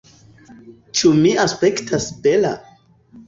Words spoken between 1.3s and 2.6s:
aspektas bela?